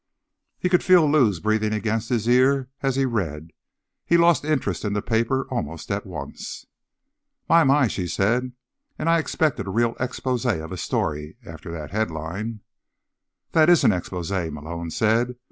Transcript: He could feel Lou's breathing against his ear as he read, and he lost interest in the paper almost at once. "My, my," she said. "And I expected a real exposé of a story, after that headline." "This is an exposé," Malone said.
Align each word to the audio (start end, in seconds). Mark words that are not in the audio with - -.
He 0.57 0.67
could 0.67 0.83
feel 0.83 1.05
Lou's 1.05 1.39
breathing 1.39 1.73
against 1.73 2.09
his 2.09 2.27
ear 2.27 2.69
as 2.81 2.95
he 2.95 3.05
read, 3.05 3.35
and 3.37 3.51
he 4.03 4.17
lost 4.17 4.43
interest 4.43 4.83
in 4.83 4.93
the 4.93 5.01
paper 5.03 5.47
almost 5.51 5.91
at 5.91 6.07
once. 6.07 6.65
"My, 7.47 7.63
my," 7.63 7.87
she 7.87 8.07
said. 8.07 8.53
"And 8.97 9.07
I 9.07 9.19
expected 9.19 9.67
a 9.67 9.69
real 9.69 9.93
exposé 9.99 10.59
of 10.59 10.71
a 10.71 10.77
story, 10.77 11.37
after 11.45 11.71
that 11.73 11.91
headline." 11.91 12.61
"This 13.51 13.69
is 13.69 13.83
an 13.83 13.91
exposé," 13.91 14.51
Malone 14.51 14.89
said. 14.89 15.35